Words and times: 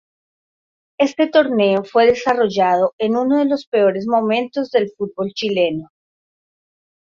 Este 0.99 1.27
torneo 1.27 1.83
fue 1.83 2.07
desarrollado 2.07 2.95
en 2.97 3.15
uno 3.15 3.37
de 3.37 3.45
los 3.45 3.67
peores 3.67 4.07
momentos 4.07 4.71
del 4.71 4.89
fútbol 4.97 5.31
chileno. 5.31 5.91